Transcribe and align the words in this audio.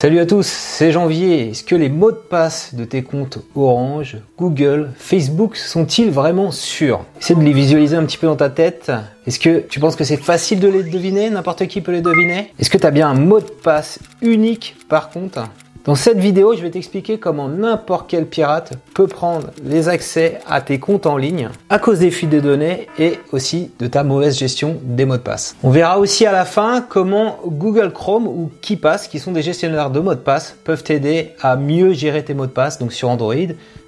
Salut 0.00 0.20
à 0.20 0.26
tous, 0.26 0.46
c'est 0.46 0.92
Janvier. 0.92 1.50
Est-ce 1.50 1.64
que 1.64 1.74
les 1.74 1.88
mots 1.88 2.12
de 2.12 2.16
passe 2.16 2.72
de 2.72 2.84
tes 2.84 3.02
comptes 3.02 3.40
Orange, 3.56 4.18
Google, 4.38 4.92
Facebook 4.96 5.56
sont-ils 5.56 6.12
vraiment 6.12 6.52
sûrs? 6.52 7.04
Essaie 7.20 7.34
de 7.34 7.42
les 7.42 7.52
visualiser 7.52 7.96
un 7.96 8.04
petit 8.04 8.16
peu 8.16 8.28
dans 8.28 8.36
ta 8.36 8.48
tête. 8.48 8.92
Est-ce 9.26 9.40
que 9.40 9.58
tu 9.58 9.80
penses 9.80 9.96
que 9.96 10.04
c'est 10.04 10.16
facile 10.16 10.60
de 10.60 10.68
les 10.68 10.84
deviner? 10.84 11.30
N'importe 11.30 11.66
qui 11.66 11.80
peut 11.80 11.90
les 11.90 12.00
deviner? 12.00 12.52
Est-ce 12.60 12.70
que 12.70 12.78
tu 12.78 12.86
as 12.86 12.92
bien 12.92 13.08
un 13.08 13.14
mot 13.14 13.40
de 13.40 13.46
passe 13.46 13.98
unique 14.22 14.76
par 14.88 15.10
compte 15.10 15.36
dans 15.84 15.94
cette 15.94 16.18
vidéo, 16.18 16.54
je 16.54 16.60
vais 16.60 16.70
t'expliquer 16.70 17.18
comment 17.18 17.48
n'importe 17.48 18.10
quel 18.10 18.26
pirate 18.26 18.74
peut 18.94 19.06
prendre 19.06 19.48
les 19.64 19.88
accès 19.88 20.38
à 20.46 20.60
tes 20.60 20.78
comptes 20.78 21.06
en 21.06 21.16
ligne 21.16 21.48
à 21.70 21.78
cause 21.78 22.00
des 22.00 22.10
fuites 22.10 22.30
de 22.30 22.40
données 22.40 22.88
et 22.98 23.18
aussi 23.32 23.70
de 23.78 23.86
ta 23.86 24.02
mauvaise 24.02 24.36
gestion 24.36 24.76
des 24.82 25.06
mots 25.06 25.16
de 25.16 25.22
passe. 25.22 25.56
On 25.62 25.70
verra 25.70 25.98
aussi 25.98 26.26
à 26.26 26.32
la 26.32 26.44
fin 26.44 26.84
comment 26.86 27.38
Google 27.46 27.92
Chrome 27.92 28.26
ou 28.26 28.50
KeePass, 28.60 29.08
qui 29.08 29.18
sont 29.18 29.32
des 29.32 29.42
gestionnaires 29.42 29.90
de 29.90 30.00
mots 30.00 30.14
de 30.14 30.20
passe, 30.20 30.56
peuvent 30.64 30.82
t'aider 30.82 31.30
à 31.40 31.56
mieux 31.56 31.92
gérer 31.92 32.24
tes 32.24 32.34
mots 32.34 32.46
de 32.46 32.50
passe, 32.50 32.78
donc 32.78 32.92
sur 32.92 33.08
Android, 33.08 33.34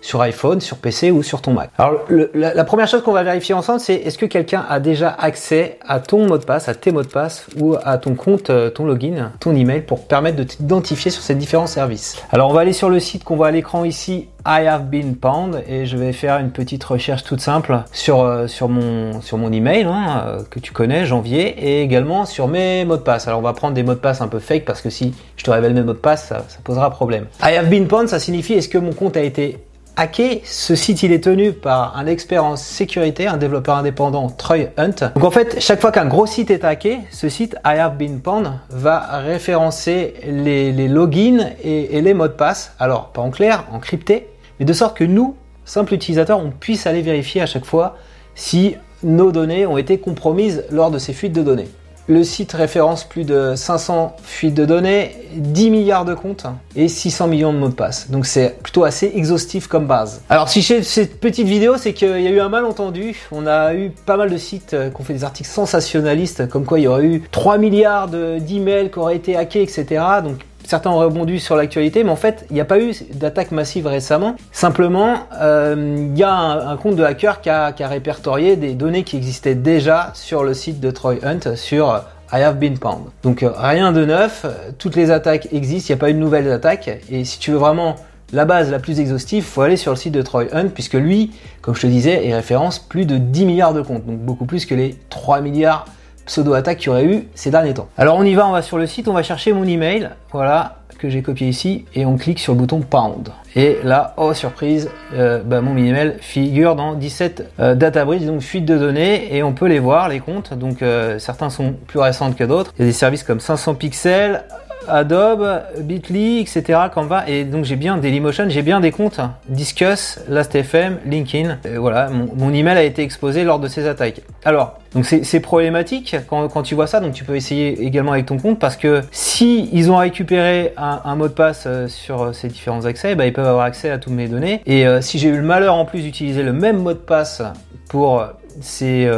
sur 0.00 0.20
iPhone, 0.22 0.60
sur 0.60 0.78
PC 0.78 1.10
ou 1.10 1.22
sur 1.22 1.42
ton 1.42 1.52
Mac. 1.52 1.70
Alors 1.78 2.04
la, 2.34 2.64
première 2.64 2.88
chose 2.88 3.02
qu'on 3.02 3.12
va 3.12 3.22
vérifier 3.22 3.54
ensemble, 3.54 3.80
c'est 3.80 3.94
est-ce 3.94 4.18
que 4.18 4.26
quelqu'un 4.26 4.64
a 4.68 4.80
déjà 4.80 5.10
accès 5.10 5.78
à 5.86 6.00
ton 6.00 6.26
mot 6.26 6.38
de 6.38 6.44
passe, 6.44 6.68
à 6.68 6.74
tes 6.74 6.92
mots 6.92 7.02
de 7.02 7.08
passe 7.08 7.46
ou 7.58 7.76
à 7.82 7.98
ton 7.98 8.14
compte, 8.14 8.50
euh, 8.50 8.70
ton 8.70 8.84
login, 8.84 9.32
ton 9.40 9.54
email 9.54 9.82
pour 9.82 10.06
permettre 10.06 10.36
de 10.36 10.44
t'identifier 10.44 11.10
sur 11.10 11.22
ces 11.22 11.34
différents 11.34 11.66
services. 11.66 12.22
Alors 12.32 12.50
on 12.50 12.52
va 12.52 12.60
aller 12.60 12.72
sur 12.72 12.90
le 12.90 13.00
site 13.00 13.24
qu'on 13.24 13.36
voit 13.36 13.48
à 13.48 13.50
l'écran 13.50 13.84
ici, 13.84 14.28
I 14.46 14.66
have 14.66 14.84
been 14.84 15.16
pwned 15.16 15.62
et 15.68 15.84
je 15.84 15.96
vais 15.96 16.12
faire 16.12 16.38
une 16.38 16.50
petite 16.50 16.82
recherche 16.84 17.24
toute 17.24 17.40
simple 17.40 17.80
sur 17.92 18.20
euh, 18.22 18.46
mon 18.60 19.52
email 19.52 19.84
hein, 19.84 20.24
euh, 20.26 20.42
que 20.48 20.58
tu 20.58 20.72
connais, 20.72 21.04
janvier, 21.04 21.54
et 21.58 21.82
également 21.82 22.24
sur 22.24 22.48
mes 22.48 22.84
mots 22.84 22.96
de 22.96 23.02
passe. 23.02 23.28
Alors 23.28 23.40
on 23.40 23.42
va 23.42 23.52
prendre 23.52 23.74
des 23.74 23.82
mots 23.82 23.94
de 23.94 23.98
passe 23.98 24.20
un 24.20 24.28
peu 24.28 24.38
fake 24.38 24.64
parce 24.64 24.80
que 24.80 24.90
si 24.90 25.14
je 25.36 25.44
te 25.44 25.50
révèle 25.50 25.74
mes 25.74 25.82
mots 25.82 25.92
de 25.92 25.98
passe, 25.98 26.28
ça, 26.28 26.44
ça 26.48 26.58
posera 26.64 26.90
problème. 26.90 27.26
I 27.42 27.56
have 27.56 27.68
been 27.68 27.86
pwned, 27.86 28.08
ça 28.08 28.18
signifie 28.18 28.54
est-ce 28.54 28.68
que 28.68 28.78
mon 28.78 28.92
compte 28.92 29.16
a 29.16 29.22
été 29.22 29.58
hacké. 29.96 30.42
Ce 30.44 30.74
site, 30.74 31.02
il 31.02 31.12
est 31.12 31.24
tenu 31.24 31.52
par 31.52 31.96
un 31.96 32.06
expert 32.06 32.44
en 32.44 32.56
sécurité, 32.56 33.26
un 33.26 33.36
développeur 33.36 33.76
indépendant, 33.76 34.28
Troy 34.28 34.68
Hunt. 34.76 35.12
Donc 35.14 35.24
en 35.24 35.30
fait, 35.30 35.60
chaque 35.60 35.80
fois 35.80 35.92
qu'un 35.92 36.06
gros 36.06 36.26
site 36.26 36.50
est 36.50 36.64
hacké, 36.64 37.00
ce 37.10 37.28
site 37.28 37.56
I 37.64 37.78
have 37.78 37.96
been 37.96 38.20
pwned 38.20 38.52
va 38.70 39.18
référencer 39.18 40.14
les, 40.26 40.88
logins 40.88 41.50
et, 41.62 42.00
les 42.00 42.14
mots 42.14 42.28
de 42.28 42.32
passe. 42.32 42.74
Alors, 42.78 43.08
pas 43.08 43.22
en 43.22 43.30
clair, 43.30 43.64
en 43.72 43.78
crypté, 43.78 44.28
mais 44.58 44.66
de 44.66 44.72
sorte 44.72 44.96
que 44.96 45.04
nous, 45.04 45.36
simples 45.64 45.94
utilisateurs, 45.94 46.38
on 46.38 46.50
puisse 46.50 46.86
aller 46.86 47.02
vérifier 47.02 47.42
à 47.42 47.46
chaque 47.46 47.64
fois 47.64 47.96
si 48.34 48.76
nos 49.02 49.32
données 49.32 49.66
ont 49.66 49.78
été 49.78 49.98
compromises 49.98 50.64
lors 50.70 50.90
de 50.90 50.98
ces 50.98 51.12
fuites 51.12 51.32
de 51.32 51.42
données. 51.42 51.68
Le 52.10 52.24
site 52.24 52.54
référence 52.54 53.04
plus 53.04 53.22
de 53.22 53.54
500 53.54 54.16
fuites 54.24 54.54
de 54.54 54.64
données, 54.64 55.14
10 55.36 55.70
milliards 55.70 56.04
de 56.04 56.14
comptes 56.14 56.44
et 56.74 56.88
600 56.88 57.28
millions 57.28 57.52
de 57.52 57.58
mots 57.58 57.68
de 57.68 57.74
passe. 57.74 58.10
Donc 58.10 58.26
c'est 58.26 58.60
plutôt 58.64 58.82
assez 58.82 59.12
exhaustif 59.14 59.68
comme 59.68 59.86
base. 59.86 60.20
Alors 60.28 60.48
si 60.48 60.60
j'ai 60.60 60.82
cette 60.82 61.20
petite 61.20 61.46
vidéo, 61.46 61.76
c'est 61.76 61.92
qu'il 61.92 62.20
y 62.20 62.26
a 62.26 62.30
eu 62.30 62.40
un 62.40 62.48
malentendu. 62.48 63.14
On 63.30 63.46
a 63.46 63.74
eu 63.74 63.90
pas 64.06 64.16
mal 64.16 64.28
de 64.28 64.36
sites 64.38 64.74
euh, 64.74 64.90
qui 64.90 65.00
ont 65.00 65.04
fait 65.04 65.12
des 65.12 65.22
articles 65.22 65.48
sensationnalistes, 65.48 66.48
comme 66.48 66.64
quoi 66.64 66.80
il 66.80 66.82
y 66.82 66.88
aurait 66.88 67.04
eu 67.04 67.22
3 67.30 67.58
milliards 67.58 68.08
d'emails 68.08 68.90
qui 68.90 68.98
auraient 68.98 69.14
été 69.14 69.36
hackés, 69.36 69.62
etc. 69.62 70.02
Donc 70.24 70.40
certains 70.70 70.90
ont 70.90 70.98
rebondi 70.98 71.40
sur 71.40 71.56
l'actualité, 71.56 72.04
mais 72.04 72.10
en 72.10 72.16
fait, 72.16 72.46
il 72.48 72.54
n'y 72.54 72.60
a 72.60 72.64
pas 72.64 72.78
eu 72.78 72.92
d'attaque 73.14 73.50
massive 73.50 73.88
récemment. 73.88 74.36
Simplement, 74.52 75.16
euh, 75.40 75.96
il 76.12 76.16
y 76.16 76.22
a 76.22 76.32
un, 76.32 76.76
compte 76.76 76.94
de 76.94 77.02
hacker 77.02 77.40
qui 77.40 77.50
a, 77.50 77.74
répertorié 77.80 78.54
des 78.54 78.74
données 78.74 79.02
qui 79.02 79.16
existaient 79.16 79.56
déjà 79.56 80.12
sur 80.14 80.44
le 80.44 80.54
site 80.54 80.78
de 80.78 80.92
Troy 80.92 81.16
Hunt 81.24 81.56
sur 81.56 81.90
euh, 81.90 81.98
I 82.32 82.42
have 82.42 82.58
been 82.58 82.78
pwned. 82.78 83.08
Donc 83.24 83.42
euh, 83.42 83.50
rien 83.56 83.90
de 83.90 84.04
neuf, 84.04 84.46
toutes 84.78 84.94
les 84.94 85.10
attaques 85.10 85.48
existent, 85.52 85.88
il 85.88 85.96
n'y 85.96 85.98
a 85.98 86.00
pas 86.00 86.10
eu 86.10 86.14
de 86.14 86.20
nouvelles 86.20 86.52
attaques. 86.52 87.00
Et 87.10 87.24
si 87.24 87.40
tu 87.40 87.50
veux 87.50 87.58
vraiment 87.58 87.96
la 88.32 88.44
base 88.44 88.70
la 88.70 88.78
plus 88.78 89.00
exhaustive, 89.00 89.42
faut 89.42 89.62
aller 89.62 89.76
sur 89.76 89.90
le 89.90 89.96
site 89.96 90.14
de 90.14 90.22
Troy 90.22 90.44
Hunt, 90.52 90.68
puisque 90.68 90.94
lui, 90.94 91.32
comme 91.62 91.74
je 91.74 91.80
te 91.80 91.88
disais, 91.88 92.22
il 92.24 92.32
référence 92.32 92.78
plus 92.78 93.06
de 93.06 93.16
10 93.16 93.44
milliards 93.44 93.74
de 93.74 93.82
comptes, 93.82 94.06
donc 94.06 94.20
beaucoup 94.20 94.44
plus 94.44 94.66
que 94.66 94.76
les 94.76 94.94
3 95.08 95.40
milliards 95.40 95.86
pseudo-attaques 96.26 96.78
qu'il 96.78 96.88
y 96.88 96.90
aurait 96.90 97.04
eu 97.04 97.28
ces 97.34 97.50
derniers 97.50 97.74
temps. 97.74 97.88
Alors 97.96 98.16
on 98.16 98.24
y 98.24 98.34
va, 98.34 98.48
on 98.48 98.52
va 98.52 98.62
sur 98.62 98.78
le 98.78 98.86
site, 98.86 99.08
on 99.08 99.12
va 99.12 99.22
chercher 99.22 99.52
mon 99.52 99.64
email, 99.64 100.10
voilà, 100.32 100.80
que 101.00 101.08
j'ai 101.08 101.22
copié 101.22 101.48
ici, 101.48 101.86
et 101.94 102.04
on 102.04 102.16
clique 102.16 102.38
sur 102.38 102.52
le 102.52 102.58
bouton 102.58 102.80
Pound. 102.80 103.30
Et 103.56 103.78
là, 103.82 104.14
oh 104.16 104.34
surprise, 104.34 104.90
euh, 105.14 105.42
bah, 105.42 105.60
mon 105.60 105.76
email 105.76 106.16
figure 106.20 106.76
dans 106.76 106.94
17 106.94 107.52
euh, 107.58 107.74
donc 107.74 108.40
fuite 108.42 108.66
de 108.66 108.76
données, 108.76 109.34
et 109.34 109.42
on 109.42 109.52
peut 109.52 109.66
les 109.66 109.78
voir, 109.78 110.08
les 110.08 110.20
comptes. 110.20 110.54
Donc 110.54 110.82
euh, 110.82 111.18
certains 111.18 111.50
sont 111.50 111.74
plus 111.86 111.98
récents 111.98 112.32
que 112.32 112.44
d'autres. 112.44 112.72
Il 112.78 112.82
y 112.82 112.84
a 112.84 112.86
des 112.86 112.92
services 112.92 113.22
comme 113.22 113.40
500 113.40 113.74
pixels, 113.74 114.44
Adobe, 114.88 115.62
Bitly, 115.80 116.40
etc. 116.40 116.78
Canva. 116.92 117.28
Et 117.28 117.44
donc 117.44 117.64
j'ai 117.64 117.76
bien 117.76 117.96
Dailymotion, 117.96 118.48
j'ai 118.48 118.62
bien 118.62 118.80
des 118.80 118.90
comptes. 118.90 119.20
Discuss, 119.48 120.20
Last.fm, 120.28 120.98
LinkedIn. 121.06 121.58
voilà, 121.78 122.08
mon, 122.08 122.52
email 122.52 122.76
a 122.76 122.82
été 122.82 123.02
exposé 123.02 123.44
lors 123.44 123.58
de 123.58 123.68
ces 123.68 123.86
attaques. 123.86 124.22
Alors, 124.44 124.78
donc 124.94 125.04
c'est 125.04 125.40
problématique 125.40 126.16
quand, 126.28 126.62
tu 126.62 126.74
vois 126.74 126.86
ça. 126.86 127.00
Donc 127.00 127.12
tu 127.12 127.24
peux 127.24 127.36
essayer 127.36 127.82
également 127.82 128.12
avec 128.12 128.26
ton 128.26 128.38
compte 128.38 128.58
parce 128.58 128.76
que 128.76 129.02
si 129.12 129.68
ils 129.72 129.90
ont 129.90 129.96
récupéré 129.96 130.72
un, 130.76 131.16
mot 131.16 131.28
de 131.28 131.32
passe 131.32 131.64
euh, 131.66 131.86
sur 131.88 132.22
euh, 132.22 132.32
ces 132.32 132.48
différents 132.48 132.84
accès, 132.86 133.14
bah, 133.14 133.26
ils 133.26 133.32
peuvent 133.32 133.46
avoir 133.46 133.64
accès 133.64 133.90
à 133.90 133.98
toutes 133.98 134.12
mes 134.12 134.28
données. 134.28 134.62
Et 134.66 134.86
euh, 134.86 135.00
si 135.00 135.18
j'ai 135.18 135.28
eu 135.28 135.36
le 135.36 135.42
malheur 135.42 135.74
en 135.74 135.84
plus 135.84 136.02
d'utiliser 136.02 136.42
le 136.42 136.52
même 136.52 136.78
mot 136.78 136.92
de 136.92 136.98
passe 136.98 137.42
pour 137.88 138.24
ces 138.60 139.08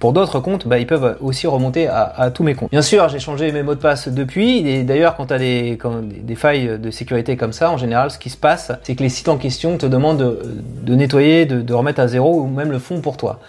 pour 0.00 0.12
d'autres 0.12 0.40
comptes, 0.40 0.66
bah, 0.66 0.78
ils 0.78 0.86
peuvent 0.86 1.16
aussi 1.20 1.46
remonter 1.46 1.88
à, 1.88 2.30
tous 2.32 2.42
mes 2.42 2.54
comptes. 2.54 2.70
Bien 2.70 2.82
sûr, 2.82 3.08
j'ai 3.08 3.18
changé 3.18 3.52
mes 3.52 3.62
mots 3.62 3.74
de 3.74 3.80
passe 3.80 4.08
depuis. 4.08 4.66
Et 4.68 4.82
d'ailleurs, 4.82 5.16
quand 5.16 5.26
tu 5.26 5.34
as 5.34 5.38
des, 5.38 5.78
failles 6.36 6.78
de 6.78 6.90
sécurité 6.90 7.36
comme 7.36 7.52
ça, 7.52 7.70
en 7.70 7.76
général, 7.76 8.10
ce 8.10 8.18
qui 8.18 8.30
se 8.30 8.36
passe, 8.36 8.72
c'est 8.82 8.94
que 8.94 9.02
les 9.02 9.08
sites 9.08 9.28
en 9.28 9.36
question 9.36 9.76
te 9.76 9.86
demandent 9.86 10.38
de, 10.82 10.94
nettoyer, 10.94 11.46
de, 11.46 11.74
remettre 11.74 12.00
à 12.00 12.08
zéro 12.08 12.40
ou 12.40 12.46
même 12.46 12.70
le 12.70 12.78
fond 12.78 13.00
pour 13.00 13.16
toi. 13.16 13.40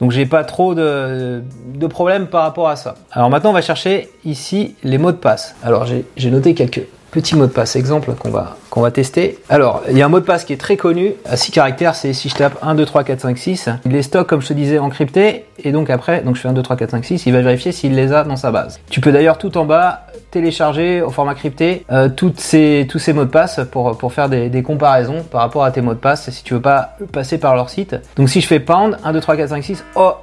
Donc 0.00 0.10
j'ai 0.10 0.26
pas 0.26 0.44
trop 0.44 0.74
de, 0.74 1.42
de 1.74 1.86
problèmes 1.86 2.26
par 2.26 2.42
rapport 2.42 2.68
à 2.68 2.76
ça. 2.76 2.96
Alors 3.12 3.30
maintenant, 3.30 3.50
on 3.50 3.54
va 3.54 3.62
chercher 3.62 4.10
ici 4.24 4.74
les 4.84 4.98
mots 4.98 5.12
de 5.12 5.16
passe. 5.16 5.56
Alors 5.62 5.86
j'ai 5.86 6.30
noté 6.30 6.54
quelques 6.54 6.86
petit 7.10 7.36
mot 7.36 7.46
de 7.46 7.52
passe 7.52 7.76
exemple 7.76 8.12
qu'on 8.12 8.30
va, 8.30 8.56
va 8.74 8.90
tester. 8.90 9.38
Alors, 9.48 9.82
il 9.90 9.96
y 9.96 10.02
a 10.02 10.06
un 10.06 10.08
mot 10.08 10.20
de 10.20 10.24
passe 10.24 10.44
qui 10.44 10.52
est 10.52 10.60
très 10.60 10.76
connu, 10.76 11.14
à 11.24 11.36
6 11.36 11.52
caractères, 11.52 11.94
c'est 11.94 12.12
si 12.12 12.28
je 12.28 12.34
tape 12.34 12.58
1, 12.62 12.74
2, 12.74 12.84
3, 12.84 13.04
4, 13.04 13.20
5, 13.20 13.38
6. 13.38 13.68
Il 13.84 13.92
les 13.92 14.02
stocke, 14.02 14.28
comme 14.28 14.42
je 14.42 14.48
te 14.48 14.52
disais, 14.52 14.78
encrypté, 14.78 15.46
et 15.62 15.72
donc 15.72 15.90
après, 15.90 16.20
donc 16.22 16.36
je 16.36 16.40
fais 16.40 16.48
1, 16.48 16.52
2, 16.52 16.62
3, 16.62 16.76
4, 16.76 16.90
5, 16.90 17.04
6, 17.04 17.26
il 17.26 17.32
va 17.32 17.40
vérifier 17.40 17.72
s'il 17.72 17.94
les 17.94 18.12
a 18.12 18.24
dans 18.24 18.36
sa 18.36 18.50
base. 18.50 18.80
Tu 18.90 19.00
peux 19.00 19.12
d'ailleurs 19.12 19.38
tout 19.38 19.56
en 19.58 19.64
bas 19.64 20.06
télécharger 20.30 21.00
au 21.02 21.10
format 21.10 21.34
crypté 21.34 21.84
euh, 21.90 22.08
ces, 22.36 22.86
tous 22.90 22.98
ces 22.98 23.12
mots 23.12 23.24
de 23.24 23.30
passe 23.30 23.60
pour, 23.70 23.96
pour 23.96 24.12
faire 24.12 24.28
des, 24.28 24.50
des, 24.50 24.62
comparaisons 24.62 25.22
par 25.22 25.40
rapport 25.40 25.64
à 25.64 25.70
tes 25.70 25.80
mots 25.80 25.94
de 25.94 25.98
passe 25.98 26.28
si 26.30 26.42
tu 26.42 26.54
veux 26.54 26.60
pas 26.60 26.96
passer 27.12 27.38
par 27.38 27.54
leur 27.54 27.70
site. 27.70 27.96
Donc 28.16 28.28
si 28.28 28.40
je 28.40 28.46
fais 28.46 28.60
pound, 28.60 28.98
1, 29.04 29.12
2, 29.12 29.20
3, 29.20 29.36
4, 29.36 29.48
5, 29.50 29.64
6, 29.64 29.84
oh 29.94 30.14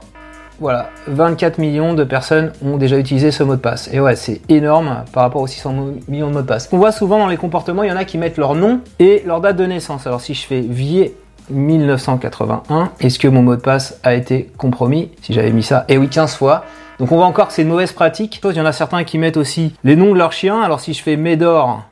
voilà, 0.63 0.91
24 1.07 1.57
millions 1.57 1.93
de 1.93 2.05
personnes 2.05 2.53
ont 2.65 2.77
déjà 2.77 2.97
utilisé 2.97 3.31
ce 3.31 3.43
mot 3.43 3.55
de 3.55 3.59
passe. 3.59 3.89
Et 3.91 3.99
ouais, 3.99 4.15
c'est 4.15 4.39
énorme 4.47 5.03
par 5.11 5.23
rapport 5.23 5.41
aux 5.41 5.47
600 5.47 5.75
millions 6.07 6.29
de 6.29 6.33
mots 6.33 6.41
de 6.41 6.47
passe. 6.47 6.69
On 6.71 6.77
voit 6.77 6.93
souvent 6.93 7.19
dans 7.19 7.27
les 7.27 7.35
comportements, 7.35 7.83
il 7.83 7.89
y 7.89 7.91
en 7.91 7.97
a 7.97 8.05
qui 8.05 8.17
mettent 8.17 8.37
leur 8.37 8.55
nom 8.55 8.79
et 8.97 9.23
leur 9.25 9.41
date 9.41 9.57
de 9.57 9.65
naissance. 9.65 10.07
Alors 10.07 10.21
si 10.21 10.33
je 10.33 10.45
fais 10.45 10.61
Vier 10.61 11.15
1981, 11.49 12.91
est-ce 13.01 13.19
que 13.19 13.27
mon 13.27 13.41
mot 13.41 13.57
de 13.57 13.61
passe 13.61 13.99
a 14.03 14.13
été 14.13 14.49
compromis 14.57 15.11
Si 15.21 15.33
j'avais 15.33 15.51
mis 15.51 15.63
ça, 15.63 15.83
et 15.89 15.95
eh 15.95 15.97
oui, 15.97 16.07
15 16.07 16.33
fois. 16.35 16.63
Donc 16.97 17.11
on 17.11 17.17
voit 17.17 17.25
encore 17.25 17.47
que 17.47 17.53
c'est 17.53 17.63
une 17.63 17.67
mauvaise 17.67 17.91
pratique. 17.91 18.39
Il 18.41 18.55
y 18.55 18.61
en 18.61 18.65
a 18.65 18.71
certains 18.71 19.03
qui 19.03 19.17
mettent 19.17 19.35
aussi 19.35 19.75
les 19.83 19.97
noms 19.97 20.13
de 20.13 20.17
leurs 20.17 20.31
chiens. 20.31 20.61
Alors 20.61 20.79
si 20.79 20.93
je 20.93 21.03
fais 21.03 21.17
Médor 21.17 21.83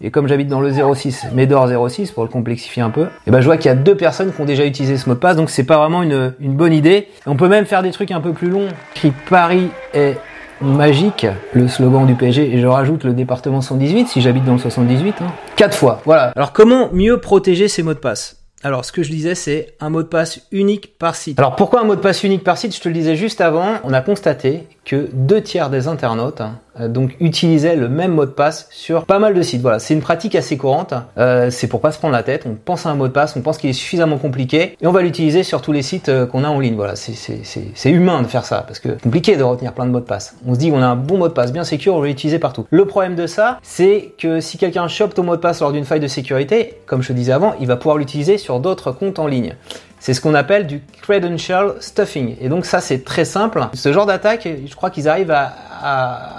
et 0.00 0.10
comme 0.10 0.28
j'habite 0.28 0.48
dans 0.48 0.60
le 0.60 0.70
06, 0.72 1.26
Médor 1.32 1.68
06 1.88 2.12
pour 2.12 2.22
le 2.22 2.28
complexifier 2.28 2.82
un 2.82 2.90
peu, 2.90 3.02
et 3.02 3.08
eh 3.26 3.30
ben 3.30 3.40
je 3.40 3.46
vois 3.46 3.56
qu'il 3.56 3.66
y 3.66 3.72
a 3.72 3.74
deux 3.74 3.96
personnes 3.96 4.32
qui 4.32 4.40
ont 4.40 4.44
déjà 4.44 4.64
utilisé 4.64 4.96
ce 4.96 5.08
mot 5.08 5.14
de 5.14 5.20
passe, 5.20 5.36
donc 5.36 5.50
c'est 5.50 5.64
pas 5.64 5.78
vraiment 5.78 6.02
une, 6.02 6.32
bonne 6.40 6.72
idée. 6.72 7.08
On 7.26 7.36
peut 7.36 7.48
même 7.48 7.66
faire 7.66 7.82
des 7.82 7.90
trucs 7.90 8.12
un 8.12 8.20
peu 8.20 8.32
plus 8.32 8.48
longs. 8.48 8.68
Écrit 8.94 9.12
Paris 9.28 9.68
est 9.94 10.16
magique, 10.60 11.26
le 11.52 11.68
slogan 11.68 12.06
du 12.06 12.14
PSG, 12.14 12.54
et 12.54 12.60
je 12.60 12.66
rajoute 12.66 13.04
le 13.04 13.12
département 13.12 13.60
118 13.60 14.08
si 14.08 14.20
j'habite 14.20 14.44
dans 14.44 14.52
le 14.52 14.58
78. 14.58 15.16
Hein. 15.20 15.26
Quatre 15.56 15.76
fois, 15.76 16.00
voilà. 16.04 16.32
Alors 16.36 16.52
comment 16.52 16.90
mieux 16.92 17.18
protéger 17.18 17.68
ces 17.68 17.82
mots 17.82 17.94
de 17.94 17.98
passe? 17.98 18.36
Alors, 18.64 18.84
ce 18.84 18.90
que 18.90 19.04
je 19.04 19.10
disais, 19.10 19.36
c'est 19.36 19.74
un 19.78 19.88
mot 19.88 20.02
de 20.02 20.08
passe 20.08 20.40
unique 20.50 20.98
par 20.98 21.14
site. 21.14 21.38
Alors, 21.38 21.54
pourquoi 21.54 21.80
un 21.80 21.84
mot 21.84 21.94
de 21.94 22.00
passe 22.00 22.24
unique 22.24 22.42
par 22.42 22.58
site? 22.58 22.74
Je 22.74 22.80
te 22.80 22.88
le 22.88 22.94
disais 22.94 23.14
juste 23.14 23.40
avant. 23.40 23.74
On 23.84 23.92
a 23.92 24.00
constaté 24.00 24.64
que 24.88 25.08
deux 25.12 25.42
tiers 25.42 25.68
des 25.68 25.86
internautes 25.86 26.40
euh, 26.80 26.88
donc 26.88 27.14
utilisaient 27.20 27.76
le 27.76 27.88
même 27.88 28.12
mot 28.12 28.24
de 28.24 28.30
passe 28.30 28.68
sur 28.70 29.04
pas 29.04 29.18
mal 29.18 29.34
de 29.34 29.42
sites. 29.42 29.60
Voilà, 29.60 29.78
c'est 29.78 29.92
une 29.92 30.00
pratique 30.00 30.34
assez 30.34 30.56
courante. 30.56 30.94
Euh, 31.18 31.50
c'est 31.50 31.68
pour 31.68 31.80
pas 31.80 31.92
se 31.92 31.98
prendre 31.98 32.14
la 32.14 32.22
tête. 32.22 32.44
On 32.46 32.54
pense 32.54 32.86
à 32.86 32.90
un 32.90 32.94
mot 32.94 33.06
de 33.06 33.12
passe, 33.12 33.36
on 33.36 33.42
pense 33.42 33.58
qu'il 33.58 33.68
est 33.68 33.74
suffisamment 33.74 34.16
compliqué 34.16 34.76
et 34.80 34.86
on 34.86 34.92
va 34.92 35.02
l'utiliser 35.02 35.42
sur 35.42 35.60
tous 35.60 35.72
les 35.72 35.82
sites 35.82 36.08
euh, 36.08 36.26
qu'on 36.26 36.42
a 36.42 36.48
en 36.48 36.58
ligne. 36.58 36.74
Voilà, 36.74 36.94
c'est 36.96 37.90
humain 37.90 38.22
de 38.22 38.26
faire 38.26 38.46
ça 38.46 38.64
parce 38.66 38.80
que 38.80 38.88
compliqué 39.02 39.36
de 39.36 39.42
retenir 39.42 39.74
plein 39.74 39.84
de 39.84 39.90
mots 39.90 40.00
de 40.00 40.04
passe. 40.04 40.36
On 40.46 40.54
se 40.54 40.58
dit 40.58 40.70
qu'on 40.70 40.82
a 40.82 40.86
un 40.86 40.96
bon 40.96 41.18
mot 41.18 41.28
de 41.28 41.34
passe 41.34 41.52
bien 41.52 41.64
sécure, 41.64 41.94
on 41.94 42.00
va 42.00 42.06
l'utiliser 42.06 42.38
partout. 42.38 42.66
Le 42.70 42.86
problème 42.86 43.14
de 43.14 43.26
ça, 43.26 43.58
c'est 43.62 44.14
que 44.18 44.40
si 44.40 44.56
quelqu'un 44.56 44.88
chope 44.88 45.12
ton 45.12 45.22
mot 45.22 45.36
de 45.36 45.40
passe 45.40 45.60
lors 45.60 45.72
d'une 45.72 45.84
faille 45.84 46.00
de 46.00 46.08
sécurité, 46.08 46.78
comme 46.86 47.02
je 47.02 47.08
te 47.08 47.12
disais 47.12 47.32
avant, 47.32 47.54
il 47.60 47.66
va 47.66 47.76
pouvoir 47.76 47.98
l'utiliser 47.98 48.38
sur 48.38 48.58
d'autres 48.60 48.92
comptes 48.92 49.18
en 49.18 49.26
ligne. 49.26 49.54
C'est 50.00 50.14
ce 50.14 50.20
qu'on 50.20 50.34
appelle 50.34 50.66
du 50.66 50.80
credential 51.02 51.74
stuffing. 51.80 52.36
Et 52.40 52.48
donc 52.48 52.66
ça 52.66 52.80
c'est 52.80 53.04
très 53.04 53.24
simple. 53.24 53.60
Ce 53.74 53.92
genre 53.92 54.06
d'attaque, 54.06 54.48
je 54.66 54.74
crois 54.74 54.90
qu'ils 54.90 55.08
arrivent 55.08 55.30
à, 55.30 55.54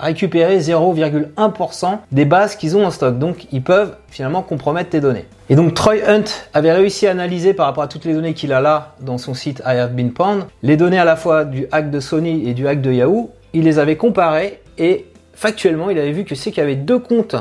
récupérer 0.02 0.60
0,1% 0.60 2.00
des 2.12 2.26
bases 2.26 2.56
qu'ils 2.58 2.76
ont 2.76 2.86
en 2.86 2.92
stock. 2.92 3.18
Donc 3.18 3.48
ils 3.52 3.64
peuvent 3.64 3.96
finalement 4.10 4.42
compromettre 4.42 4.90
tes 4.90 5.00
données. 5.00 5.26
Et 5.50 5.56
donc 5.56 5.74
Troy 5.74 5.96
Hunt 6.06 6.26
avait 6.54 6.74
réussi 6.74 7.08
à 7.08 7.12
analyser 7.12 7.54
par 7.54 7.66
rapport 7.66 7.84
à 7.84 7.88
toutes 7.88 8.06
les 8.06 8.14
données 8.14 8.34
qu'il 8.34 8.52
a 8.52 8.60
là 8.60 8.96
dans 9.00 9.18
son 9.18 9.34
site 9.34 9.62
I 9.66 9.78
Have 9.78 9.94
Been 9.94 10.12
Pwned, 10.12 10.44
les 10.62 10.78
données 10.78 11.00
à 11.00 11.06
la 11.06 11.16
fois 11.16 11.46
du 11.46 11.68
hack 11.72 11.90
de 11.90 12.00
Sony 12.00 12.50
et 12.50 12.54
du 12.54 12.68
hack 12.68 12.82
de 12.82 12.92
Yahoo. 12.92 13.32
Il 13.54 13.64
les 13.64 13.80
avait 13.80 13.96
comparées 13.96 14.62
et 14.78 15.06
factuellement 15.34 15.90
il 15.90 15.98
avait 15.98 16.12
vu 16.12 16.26
que 16.26 16.36
c'est 16.36 16.52
qu'il 16.52 16.60
y 16.60 16.66
avait 16.66 16.76
deux 16.76 17.00
comptes 17.00 17.36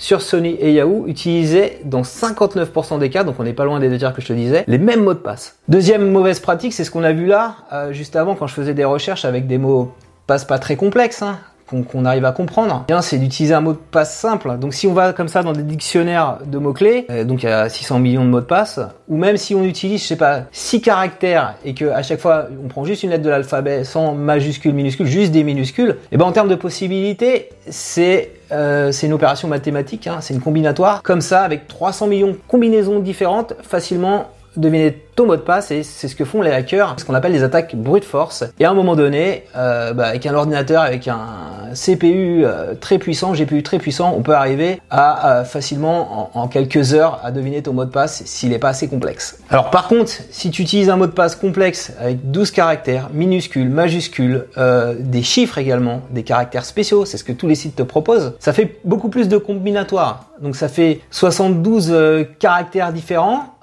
sur 0.00 0.22
Sony 0.22 0.56
et 0.58 0.72
Yahoo 0.72 1.06
utilisaient 1.06 1.78
dans 1.84 2.00
59% 2.00 2.98
des 2.98 3.10
cas, 3.10 3.22
donc 3.22 3.36
on 3.38 3.44
n'est 3.44 3.52
pas 3.52 3.66
loin 3.66 3.78
des 3.78 3.90
deux 3.90 3.98
tiers 3.98 4.14
que 4.14 4.22
je 4.22 4.28
te 4.28 4.32
disais, 4.32 4.64
les 4.66 4.78
mêmes 4.78 5.04
mots 5.04 5.12
de 5.12 5.18
passe. 5.18 5.58
Deuxième 5.68 6.10
mauvaise 6.10 6.40
pratique, 6.40 6.72
c'est 6.72 6.84
ce 6.84 6.90
qu'on 6.90 7.04
a 7.04 7.12
vu 7.12 7.26
là, 7.26 7.56
euh, 7.72 7.92
juste 7.92 8.16
avant 8.16 8.34
quand 8.34 8.46
je 8.46 8.54
faisais 8.54 8.72
des 8.72 8.84
recherches 8.84 9.26
avec 9.26 9.46
des 9.46 9.58
mots 9.58 9.92
passe 10.26 10.44
pas 10.44 10.58
très 10.58 10.76
complexes, 10.76 11.22
hein, 11.22 11.38
qu'on 11.70 12.04
arrive 12.04 12.24
à 12.24 12.32
comprendre, 12.32 12.84
bien 12.88 13.02
c'est 13.02 13.18
d'utiliser 13.18 13.54
un 13.54 13.60
mot 13.60 13.72
de 13.72 13.78
passe 13.78 14.16
simple. 14.16 14.56
Donc 14.58 14.74
si 14.74 14.86
on 14.86 14.92
va 14.92 15.12
comme 15.12 15.28
ça 15.28 15.42
dans 15.42 15.52
des 15.52 15.62
dictionnaires 15.62 16.38
de 16.44 16.58
mots-clés, 16.58 17.06
euh, 17.10 17.24
donc 17.24 17.42
il 17.42 17.48
y 17.48 17.52
a 17.52 17.68
600 17.68 17.98
millions 17.98 18.24
de 18.24 18.30
mots 18.30 18.40
de 18.40 18.46
passe, 18.46 18.80
ou 19.08 19.16
même 19.16 19.36
si 19.36 19.54
on 19.54 19.64
utilise, 19.64 20.02
je 20.02 20.06
sais 20.06 20.16
pas, 20.16 20.42
6 20.52 20.80
caractères 20.80 21.54
et 21.64 21.74
que 21.74 21.86
à 21.86 22.02
chaque 22.02 22.20
fois 22.20 22.46
on 22.64 22.68
prend 22.68 22.84
juste 22.84 23.02
une 23.02 23.10
lettre 23.10 23.24
de 23.24 23.30
l'alphabet 23.30 23.84
sans 23.84 24.14
majuscule, 24.14 24.72
minuscule, 24.72 25.06
juste 25.06 25.32
des 25.32 25.44
minuscules, 25.44 25.96
et 26.12 26.16
ben 26.16 26.26
en 26.26 26.32
termes 26.32 26.48
de 26.48 26.54
possibilités, 26.54 27.50
c'est 27.68 28.30
euh, 28.52 28.92
une 28.92 29.12
opération 29.12 29.48
mathématique, 29.48 30.06
hein, 30.06 30.18
c'est 30.20 30.34
une 30.34 30.40
combinatoire. 30.40 31.02
Comme 31.02 31.20
ça, 31.20 31.42
avec 31.42 31.68
300 31.68 32.08
millions 32.08 32.28
de 32.28 32.38
combinaisons 32.48 32.98
différentes, 33.00 33.54
facilement 33.62 34.26
deviner 34.56 34.96
ton 35.20 35.26
mot 35.26 35.36
de 35.36 35.42
passe 35.42 35.70
et 35.70 35.82
c'est 35.82 36.08
ce 36.08 36.16
que 36.16 36.24
font 36.24 36.40
les 36.40 36.50
hackers, 36.50 36.94
ce 36.96 37.04
qu'on 37.04 37.12
appelle 37.12 37.32
des 37.32 37.42
attaques 37.42 37.76
brute 37.76 38.04
force. 38.04 38.42
Et 38.58 38.64
à 38.64 38.70
un 38.70 38.74
moment 38.74 38.96
donné, 38.96 39.44
euh, 39.54 39.92
bah, 39.92 40.06
avec 40.06 40.24
un 40.24 40.32
ordinateur, 40.32 40.80
avec 40.80 41.08
un 41.08 41.18
CPU 41.74 42.42
euh, 42.44 42.74
très 42.74 42.96
puissant, 42.98 43.34
GPU 43.34 43.62
très 43.62 43.78
puissant, 43.78 44.14
on 44.16 44.22
peut 44.22 44.32
arriver 44.32 44.80
à 44.90 45.44
facilement 45.44 46.30
en, 46.34 46.48
quelques 46.48 46.94
heures 46.94 47.20
à 47.22 47.32
deviner 47.32 47.62
ton 47.62 47.74
mot 47.74 47.84
de 47.84 47.90
passe 47.90 48.22
s'il 48.24 48.48
n'est 48.48 48.58
pas 48.58 48.70
assez 48.70 48.88
complexe. 48.88 49.38
Alors 49.50 49.70
par 49.70 49.88
contre, 49.88 50.10
si 50.30 50.50
tu 50.50 50.62
utilises 50.62 50.88
un 50.88 50.96
mot 50.96 51.06
de 51.06 51.12
passe 51.12 51.36
complexe 51.36 51.92
avec 52.00 52.30
12 52.30 52.50
caractères, 52.50 53.10
minuscules, 53.12 53.68
majuscules, 53.68 54.46
euh, 54.56 54.94
des 54.98 55.22
chiffres 55.22 55.58
également, 55.58 56.00
des 56.10 56.22
caractères 56.22 56.64
spéciaux, 56.64 57.04
c'est 57.04 57.18
ce 57.18 57.24
que 57.24 57.32
tous 57.32 57.46
les 57.46 57.56
sites 57.56 57.76
te 57.76 57.82
proposent, 57.82 58.32
ça 58.38 58.54
fait 58.54 58.80
beaucoup 58.84 59.10
plus 59.10 59.28
de 59.28 59.36
combinatoires. 59.36 60.24
Donc 60.40 60.56
ça 60.56 60.68
fait 60.68 61.00
72 61.10 62.26
caractères 62.38 62.94
différents 62.94 63.54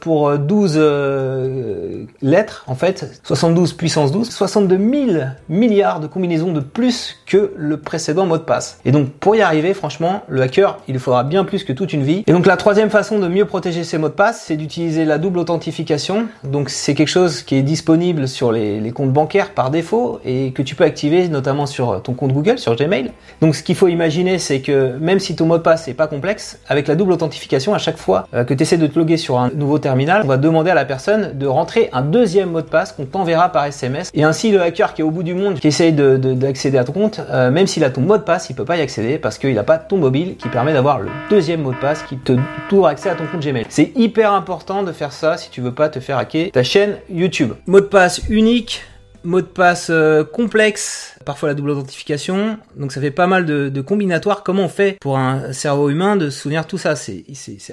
pour 0.00 0.38
12 0.38 0.78
euh, 0.92 2.04
lettres, 2.20 2.64
en 2.66 2.74
fait, 2.74 3.20
72 3.24 3.72
puissance 3.74 4.12
12, 4.12 4.30
62 4.30 4.78
000 4.78 5.24
milliards 5.48 6.00
de 6.00 6.06
combinaisons 6.06 6.52
de 6.52 6.60
plus 6.60 7.16
que 7.26 7.52
le 7.56 7.78
précédent 7.78 8.26
mot 8.26 8.38
de 8.38 8.42
passe. 8.42 8.80
Et 8.84 8.92
donc, 8.92 9.10
pour 9.10 9.34
y 9.36 9.42
arriver, 9.42 9.74
franchement, 9.74 10.22
le 10.28 10.42
hacker, 10.42 10.78
il 10.88 10.98
faudra 10.98 11.24
bien 11.24 11.44
plus 11.44 11.64
que 11.64 11.72
toute 11.72 11.92
une 11.92 12.02
vie. 12.02 12.24
Et 12.26 12.32
donc, 12.32 12.46
la 12.46 12.56
troisième 12.56 12.90
façon 12.90 13.18
de 13.18 13.28
mieux 13.28 13.44
protéger 13.44 13.84
ses 13.84 13.98
mots 13.98 14.08
de 14.08 14.14
passe, 14.14 14.42
c'est 14.46 14.56
d'utiliser 14.56 15.04
la 15.04 15.18
double 15.18 15.38
authentification. 15.38 16.26
Donc, 16.44 16.70
c'est 16.70 16.94
quelque 16.94 17.08
chose 17.08 17.42
qui 17.42 17.56
est 17.56 17.62
disponible 17.62 18.28
sur 18.28 18.52
les, 18.52 18.80
les 18.80 18.92
comptes 18.92 19.12
bancaires 19.12 19.50
par 19.50 19.70
défaut 19.70 20.20
et 20.24 20.52
que 20.52 20.62
tu 20.62 20.74
peux 20.74 20.84
activer 20.84 21.28
notamment 21.28 21.66
sur 21.66 22.02
ton 22.02 22.14
compte 22.14 22.32
Google, 22.32 22.58
sur 22.58 22.76
Gmail. 22.76 23.12
Donc, 23.40 23.56
ce 23.56 23.62
qu'il 23.62 23.74
faut 23.74 23.88
imaginer, 23.88 24.38
c'est 24.38 24.60
que 24.60 24.96
même 24.98 25.20
si 25.20 25.36
ton 25.36 25.46
mot 25.46 25.58
de 25.58 25.62
passe 25.62 25.86
n'est 25.86 25.94
pas 25.94 26.06
complexe, 26.06 26.58
avec 26.68 26.88
la 26.88 26.94
double 26.94 27.12
authentification, 27.12 27.74
à 27.74 27.78
chaque 27.78 27.98
fois 27.98 28.28
euh, 28.34 28.44
que 28.44 28.54
tu 28.54 28.62
essaies 28.62 28.76
de 28.76 28.86
te 28.86 28.98
loguer 28.98 29.16
sur 29.16 29.38
un 29.38 29.50
nouveau 29.54 29.78
terminal, 29.78 30.22
on 30.24 30.28
va 30.28 30.36
demander 30.36 30.70
à 30.72 30.74
la 30.74 30.84
personne 30.84 31.38
de 31.38 31.46
rentrer 31.46 31.88
un 31.92 32.02
deuxième 32.02 32.50
mot 32.50 32.60
de 32.60 32.66
passe 32.66 32.92
qu'on 32.92 33.04
t'enverra 33.04 33.50
par 33.50 33.66
SMS. 33.66 34.10
Et 34.14 34.24
ainsi, 34.24 34.50
le 34.50 34.60
hacker 34.60 34.94
qui 34.94 35.02
est 35.02 35.04
au 35.04 35.10
bout 35.10 35.22
du 35.22 35.34
monde, 35.34 35.60
qui 35.60 35.68
essaye 35.68 35.92
d'accéder 35.92 36.78
à 36.78 36.84
ton 36.84 36.92
compte, 36.92 37.20
euh, 37.30 37.50
même 37.50 37.66
s'il 37.66 37.84
a 37.84 37.90
ton 37.90 38.00
mot 38.00 38.16
de 38.16 38.22
passe, 38.22 38.50
il 38.50 38.56
peut 38.56 38.64
pas 38.64 38.76
y 38.76 38.80
accéder 38.80 39.18
parce 39.18 39.38
qu'il 39.38 39.54
n'a 39.54 39.62
pas 39.62 39.78
ton 39.78 39.98
mobile 39.98 40.36
qui 40.36 40.48
permet 40.48 40.72
d'avoir 40.72 41.00
le 41.00 41.10
deuxième 41.30 41.62
mot 41.62 41.72
de 41.72 41.78
passe 41.78 42.02
qui 42.02 42.16
te 42.16 42.32
t'ouvre 42.68 42.86
accès 42.86 43.10
à 43.10 43.14
ton 43.14 43.26
compte 43.26 43.42
Gmail. 43.42 43.66
C'est 43.68 43.92
hyper 43.94 44.32
important 44.32 44.82
de 44.82 44.92
faire 44.92 45.12
ça 45.12 45.36
si 45.36 45.50
tu 45.50 45.60
veux 45.60 45.72
pas 45.72 45.88
te 45.88 46.00
faire 46.00 46.18
hacker 46.18 46.50
ta 46.50 46.62
chaîne 46.62 46.96
YouTube. 47.10 47.52
Mot 47.66 47.80
de 47.80 47.86
passe 47.86 48.22
unique, 48.28 48.82
mot 49.24 49.40
de 49.40 49.46
passe 49.46 49.88
euh, 49.90 50.24
complexe, 50.24 51.16
parfois 51.24 51.50
la 51.50 51.54
double 51.54 51.70
authentification. 51.70 52.58
Donc 52.76 52.92
ça 52.92 53.00
fait 53.00 53.10
pas 53.10 53.26
mal 53.26 53.46
de, 53.46 53.68
de, 53.68 53.80
combinatoires. 53.80 54.42
Comment 54.42 54.64
on 54.64 54.68
fait 54.68 54.98
pour 55.00 55.18
un 55.18 55.52
cerveau 55.52 55.90
humain 55.90 56.16
de 56.16 56.30
se 56.30 56.40
souvenir 56.40 56.66
tout 56.66 56.78
ça? 56.78 56.96
C'est 56.96 57.24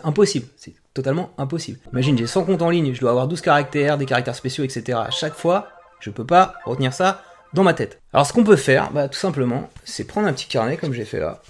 impossible. 0.03 0.47
C'est 0.57 0.73
totalement 0.99 1.31
impossible. 1.37 1.79
Imagine, 1.93 2.17
j'ai 2.17 2.27
100 2.27 2.43
comptes 2.43 2.61
en 2.61 2.69
ligne, 2.69 2.93
je 2.93 2.99
dois 2.99 3.11
avoir 3.11 3.27
12 3.27 3.39
caractères, 3.39 3.97
des 3.97 4.05
caractères 4.05 4.35
spéciaux, 4.35 4.65
etc. 4.65 4.99
À 5.05 5.11
chaque 5.11 5.33
fois, 5.33 5.69
je 6.01 6.09
peux 6.09 6.25
pas 6.25 6.55
retenir 6.65 6.93
ça 6.93 7.21
dans 7.53 7.63
ma 7.63 7.73
tête. 7.73 8.01
Alors 8.11 8.25
ce 8.25 8.33
qu'on 8.33 8.43
peut 8.43 8.57
faire, 8.57 8.91
bah, 8.91 9.07
tout 9.07 9.17
simplement, 9.17 9.69
c'est 9.85 10.03
prendre 10.03 10.27
un 10.27 10.33
petit 10.33 10.47
carnet 10.47 10.75
comme 10.75 10.93
j'ai 10.93 11.05
fait 11.05 11.19
là, 11.19 11.41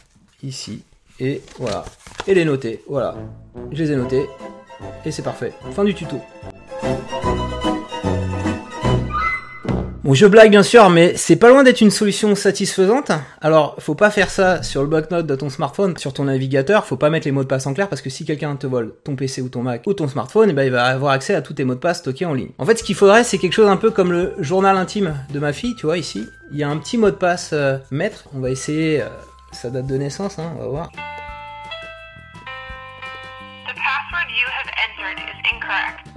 ici, 0.43 0.83
et 1.19 1.41
voilà, 1.57 1.83
et 2.27 2.35
les 2.35 2.45
noter. 2.45 2.83
Voilà, 2.87 3.15
je 3.71 3.83
les 3.83 3.91
ai 3.91 3.95
notés, 3.95 4.27
et 5.03 5.11
c'est 5.11 5.23
parfait. 5.23 5.53
Fin 5.71 5.83
du 5.83 5.93
tuto. 5.95 6.21
Bon, 10.09 10.15
je 10.15 10.25
blague 10.25 10.49
bien 10.49 10.63
sûr, 10.63 10.89
mais 10.89 11.13
c'est 11.17 11.35
pas 11.35 11.49
loin 11.49 11.61
d'être 11.61 11.81
une 11.81 11.91
solution 11.91 12.33
satisfaisante. 12.33 13.11
Alors, 13.41 13.75
faut 13.77 13.93
pas 13.93 14.09
faire 14.09 14.31
ça 14.31 14.63
sur 14.63 14.81
le 14.81 14.87
bloc-notes 14.87 15.27
de 15.27 15.35
ton 15.35 15.51
smartphone, 15.51 15.95
sur 15.97 16.13
ton 16.13 16.23
navigateur. 16.23 16.87
Faut 16.87 16.97
pas 16.97 17.11
mettre 17.11 17.27
les 17.27 17.31
mots 17.31 17.43
de 17.43 17.47
passe 17.47 17.67
en 17.67 17.75
clair 17.75 17.87
parce 17.89 18.01
que 18.01 18.09
si 18.09 18.25
quelqu'un 18.25 18.55
te 18.55 18.65
vole 18.65 18.95
ton 19.03 19.15
PC 19.15 19.43
ou 19.43 19.49
ton 19.49 19.61
Mac 19.61 19.83
ou 19.85 19.93
ton 19.93 20.07
smartphone, 20.07 20.49
eh 20.49 20.53
ben, 20.53 20.63
il 20.63 20.71
va 20.71 20.85
avoir 20.85 21.11
accès 21.11 21.35
à 21.35 21.43
tous 21.43 21.53
tes 21.53 21.63
mots 21.63 21.75
de 21.75 21.79
passe 21.79 21.99
stockés 21.99 22.25
en 22.25 22.33
ligne. 22.33 22.49
En 22.57 22.65
fait, 22.65 22.79
ce 22.79 22.83
qu'il 22.83 22.95
faudrait, 22.95 23.23
c'est 23.23 23.37
quelque 23.37 23.53
chose 23.53 23.69
un 23.69 23.77
peu 23.77 23.91
comme 23.91 24.11
le 24.11 24.33
journal 24.39 24.77
intime 24.77 25.13
de 25.31 25.37
ma 25.37 25.53
fille, 25.53 25.75
tu 25.75 25.85
vois, 25.85 25.99
ici. 25.99 26.25
Il 26.51 26.57
y 26.57 26.63
a 26.63 26.69
un 26.69 26.77
petit 26.77 26.97
mot 26.97 27.11
de 27.11 27.15
passe 27.15 27.51
euh, 27.53 27.77
maître. 27.91 28.23
On 28.35 28.39
va 28.39 28.49
essayer 28.49 29.03
euh, 29.03 29.09
sa 29.51 29.69
date 29.69 29.85
de 29.85 29.95
naissance, 29.95 30.39
hein, 30.39 30.53
on 30.57 30.63
va 30.63 30.67
voir. 30.69 30.89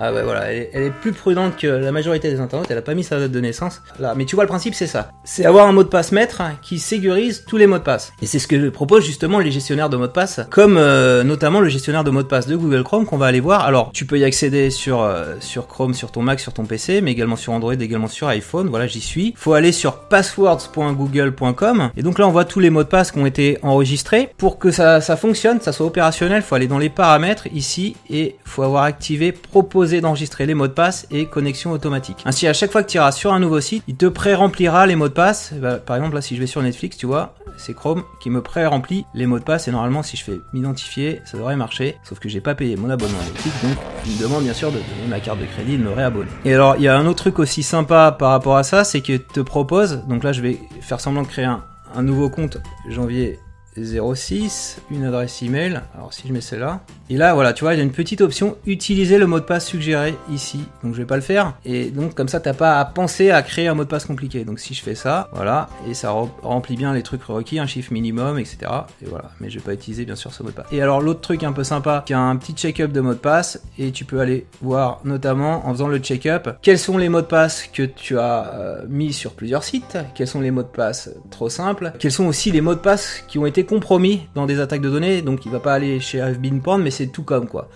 Ah 0.05 0.13
ouais 0.13 0.25
voilà, 0.25 0.51
elle 0.51 0.83
est, 0.83 0.91
plus 0.91 1.13
prudente 1.13 1.57
que 1.57 1.69
la 1.69 1.93
majorité 1.93 2.29
des 2.29 2.41
internautes, 2.41 2.69
elle 2.73 2.79
a 2.79 2.83
pas 2.83 2.95
mis 2.95 3.05
sa 3.05 3.21
date 3.21 3.31
de 3.31 3.39
naissance. 3.39 3.81
Là, 4.01 4.15
mais 4.17 4.25
tu 4.25 4.35
vois 4.35 4.43
le 4.43 4.49
principe 4.49 4.75
c'est 4.75 4.89
ça. 4.89 5.13
C'est 5.23 5.45
avoir 5.45 5.69
un 5.69 5.73
mot 5.73 5.85
de 5.85 5.89
passe 5.89 6.11
maître 6.11 6.43
qui 6.61 6.81
sécurise 6.81 7.45
tous 7.47 7.57
les 7.57 7.69
mots 7.69 7.79
de 7.79 7.85
passe. 7.85 8.13
Et 8.21 8.27
c'est 8.27 8.41
ce 8.41 8.49
que 8.49 8.69
proposent 8.71 9.07
justement 9.07 9.39
les 9.39 9.53
gestionnaires 9.53 9.89
de 9.91 9.97
mots 9.97 10.09
de 10.09 10.13
passe, 10.13 10.41
comme 10.51 10.77
euh, 10.77 11.23
notamment 11.23 11.61
le 11.61 11.69
gestionnaire 11.69 12.03
de 12.03 12.11
mots 12.11 12.25
de 12.25 12.27
passe 12.27 12.49
de 12.49 12.57
Google 12.57 12.83
Chrome 12.83 13.07
qu'on 13.07 13.17
va 13.17 13.27
aller 13.27 13.39
voir. 13.39 13.65
Alors, 13.65 13.93
tu 13.93 14.05
peux 14.05 14.19
y 14.19 14.25
accéder 14.25 14.71
sur 14.71 15.03
euh, 15.03 15.37
sur 15.39 15.69
Chrome, 15.69 15.95
sur 15.95 16.11
ton 16.11 16.23
Mac, 16.23 16.41
sur 16.41 16.53
ton 16.53 16.65
PC, 16.65 17.01
mais 17.01 17.13
également 17.13 17.37
sur 17.37 17.53
Android, 17.53 17.73
également 17.73 18.09
sur 18.09 18.27
iPhone. 18.27 18.69
Voilà, 18.71 18.89
j'y 18.89 19.01
suis. 19.01 19.35
Faut 19.37 19.53
aller 19.53 19.71
sur 19.71 20.09
passwords.google.com 20.09 21.91
et 21.97 22.03
donc 22.03 22.19
là 22.19 22.27
on 22.27 22.33
voit 22.33 22.45
tous 22.45 22.59
les 22.59 22.71
mots 22.71 22.83
de 22.83 22.89
passe 22.89 23.13
qui 23.13 23.21
ont 23.21 23.27
été 23.27 23.57
enregistrés. 23.63 24.31
Pour 24.37 24.59
que 24.59 24.73
ça, 24.73 25.01
ça 25.01 25.17
fonctionne, 25.17 25.61
ça 25.61 25.71
soit 25.71 25.87
opérationnel, 25.87 26.43
faut 26.43 26.57
aller 26.57 26.67
dans 26.67 26.79
les 26.79 26.91
paramètres 26.91 27.47
ici 27.55 27.95
et 28.11 28.35
faut 28.45 28.65
avoir 28.65 28.83
activé 28.83 29.31
proposer 29.31 29.92
d'enregistrer 30.01 30.47
les 30.47 30.55
mots 30.55 30.69
de 30.69 30.73
passe 30.73 31.07
et 31.11 31.27
connexion 31.27 31.73
automatique. 31.73 32.23
Ainsi, 32.25 32.47
à 32.47 32.53
chaque 32.53 32.73
fois 32.73 32.83
que 32.83 32.89
tu 32.89 32.97
iras 32.97 33.13
sur 33.13 33.33
un 33.33 33.41
nouveau 33.41 33.61
site, 33.61 33.83
il 33.89 33.97
te 33.97 34.07
pré-remplira 34.07 34.87
les 34.87 34.97
mots 34.97 35.09
de 35.09 35.13
passe. 35.13 35.53
Bah, 35.55 35.77
par 35.77 35.97
exemple, 35.97 36.15
là, 36.15 36.23
si 36.23 36.35
je 36.35 36.41
vais 36.41 36.47
sur 36.47 36.63
Netflix, 36.63 36.97
tu 36.97 37.07
vois, 37.07 37.35
c'est 37.57 37.75
Chrome 37.75 38.03
qui 38.21 38.31
me 38.31 38.43
pré-remplit 38.43 39.05
les 39.15 39.27
mots 39.27 39.39
de 39.39 39.45
passe. 39.45 39.69
Et 39.69 39.71
normalement, 39.71 40.03
si 40.03 40.17
je 40.17 40.25
fais 40.25 40.41
m'identifier, 40.53 41.21
ça 41.25 41.37
devrait 41.37 41.57
marcher. 41.57 41.97
Sauf 42.05 42.19
que 42.19 42.29
j'ai 42.29 42.41
pas 42.41 42.55
payé 42.55 42.77
mon 42.77 42.91
abonnement 42.91 43.19
à 43.21 43.25
Netflix, 43.25 43.63
donc 43.63 43.77
il 44.07 44.13
me 44.17 44.23
demande 44.23 44.45
bien 44.45 44.55
sûr 44.55 44.71
de 44.71 44.77
donner 44.77 45.09
ma 45.09 45.21
carte 45.21 45.39
de 45.41 45.47
crédit, 45.47 45.77
de 45.77 45.83
me 45.83 45.91
réabonner. 45.91 46.31
Et 46.45 46.55
alors, 46.55 46.77
il 46.77 46.83
y 46.83 46.89
a 46.89 46.97
un 46.97 47.07
autre 47.07 47.19
truc 47.19 47.39
aussi 47.39 47.63
sympa 47.63 48.15
par 48.19 48.31
rapport 48.31 48.57
à 48.57 48.63
ça, 48.63 48.85
c'est 48.85 49.01
que 49.01 49.17
te 49.17 49.41
propose, 49.41 50.03
donc 50.09 50.25
là, 50.25 50.33
je 50.33 50.43
vais 50.43 50.59
faire 50.81 51.01
semblant 51.01 51.23
de 51.23 51.29
créer 51.29 51.45
un 51.45 52.03
nouveau 52.03 52.31
compte 52.31 52.59
janvier 52.89 53.39
06, 53.77 54.79
une 54.91 55.05
adresse 55.05 55.43
email. 55.43 55.81
Alors 55.95 56.13
si 56.13 56.29
je 56.29 56.33
mets 56.33 56.41
celle-là, 56.41 56.81
et 57.11 57.17
là 57.17 57.35
voilà, 57.35 57.53
tu 57.53 57.65
vois, 57.65 57.75
il 57.75 57.79
y 57.79 57.81
a 57.81 57.85
une 57.85 57.93
petite 57.93 58.21
option 58.21 58.57
utiliser 58.67 59.19
le 59.19 59.27
mot 59.27 59.41
de 59.41 59.45
passe 59.45 59.67
suggéré 59.67 60.15
ici. 60.31 60.65
Donc 60.83 60.95
je 60.95 60.99
vais 60.99 61.07
pas 61.07 61.17
le 61.17 61.23
faire. 61.23 61.55
Et 61.65 61.91
donc 61.91 62.15
comme 62.15 62.29
ça, 62.29 62.41
t'as 62.41 62.55
pas 62.55 62.79
à 62.79 62.85
penser 62.85 63.31
à 63.31 63.43
créer 63.43 63.69
un 63.69 63.75
mot 63.75 63.85
de 63.85 63.89
passe 63.89 64.05
compliqué. 64.05 64.45
Donc 64.45 64.61
si 64.61 64.75
je 64.75 64.83
fais 64.83 64.95
ça, 64.95 65.29
voilà, 65.33 65.69
et 65.89 65.95
ça 65.95 66.11
remplit 66.43 66.77
bien 66.77 66.93
les 66.93 67.03
trucs 67.03 67.23
requis, 67.23 67.59
un 67.59 67.67
chiffre 67.67 67.93
minimum, 67.93 68.39
etc. 68.39 68.59
Et 69.03 69.07
voilà. 69.07 69.31
Mais 69.41 69.51
je 69.51 69.59
vais 69.59 69.65
pas 69.65 69.75
utiliser 69.75 70.05
bien 70.05 70.17
sûr 70.17 70.33
ce 70.33 70.43
mot 70.43 70.51
de 70.51 70.55
passe. 70.55 70.67
Et 70.73 70.81
alors 70.83 71.01
l'autre 71.01 71.21
truc 71.21 71.43
un 71.45 71.53
peu 71.53 71.65
sympa, 71.65 72.03
qui 72.07 72.15
a 72.15 72.21
un 72.21 72.37
petit 72.37 72.53
check-up 72.53 72.93
de 72.93 73.01
mot 73.01 73.15
de 73.15 73.19
passe, 73.19 73.61
et 73.79 73.93
tu 73.93 74.05
peux 74.05 74.21
aller 74.21 74.47
voir 74.61 75.01
notamment 75.05 75.67
en 75.67 75.73
faisant 75.73 75.89
le 75.89 75.99
check-up 75.99 76.51
quels 76.63 76.79
sont 76.79 76.99
les 76.99 77.09
mots 77.09 77.21
de 77.21 77.27
passe 77.27 77.67
que 77.73 77.83
tu 77.83 78.19
as 78.19 78.53
euh, 78.55 78.85
mis 78.89 79.13
sur 79.13 79.33
plusieurs 79.33 79.65
sites, 79.65 79.99
quels 80.15 80.29
sont 80.29 80.41
les 80.41 80.51
mots 80.51 80.63
de 80.63 80.69
passe 80.69 81.11
trop 81.31 81.49
simples, 81.49 81.93
quels 81.99 82.13
sont 82.13 82.27
aussi 82.27 82.51
les 82.51 82.61
mots 82.61 82.75
de 82.75 82.81
passe 82.81 83.25
qui 83.29 83.39
ont 83.39 83.47
été 83.47 83.62
compromis 83.65 84.23
dans 84.35 84.47
des 84.47 84.61
attaques 84.61 84.81
de 84.81 84.91
données, 84.91 85.23
donc 85.23 85.47
il 85.47 85.53
va 85.53 85.61
pas 85.61 85.75
aller 85.75 86.01
chez 86.01 86.21
Been 86.39 86.61
mais 86.79 86.91
c'est 86.91 87.09
tout 87.09 87.23
comme 87.23 87.47
quoi. 87.47 87.69